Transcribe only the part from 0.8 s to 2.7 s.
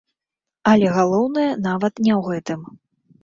галоўнае нават не ў гэтым.